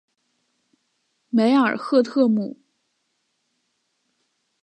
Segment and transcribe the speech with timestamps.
[1.29, 2.57] 梅尔赫特姆。